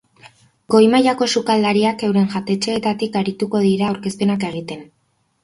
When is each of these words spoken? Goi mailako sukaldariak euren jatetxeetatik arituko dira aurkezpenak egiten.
Goi 0.75 0.79
mailako 0.93 1.27
sukaldariak 1.33 2.05
euren 2.07 2.25
jatetxeetatik 2.37 3.21
arituko 3.23 3.63
dira 3.69 3.93
aurkezpenak 3.93 4.49
egiten. 4.51 4.85